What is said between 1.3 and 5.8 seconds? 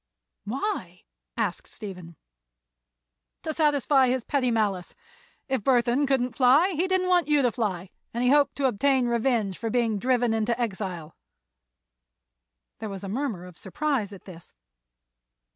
asked Stephen. "To satisfy his petty malice. If